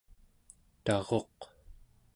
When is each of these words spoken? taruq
taruq 0.83 1.37